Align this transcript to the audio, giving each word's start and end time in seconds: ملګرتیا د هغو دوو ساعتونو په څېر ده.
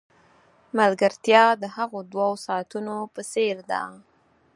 ملګرتیا 0.77 1.43
د 1.61 1.63
هغو 1.75 1.99
دوو 2.11 2.31
ساعتونو 2.45 2.95
په 3.13 3.21
څېر 3.33 3.55
ده. 3.71 3.81